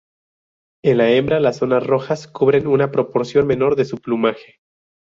[0.83, 4.59] En la hembra las zonas rojas cubren una proporción menor de su plumaje.